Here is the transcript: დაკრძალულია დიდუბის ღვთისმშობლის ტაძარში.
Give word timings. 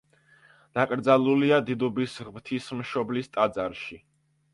დაკრძალულია 0.77 1.59
დიდუბის 1.67 2.15
ღვთისმშობლის 2.29 3.31
ტაძარში. 3.37 4.01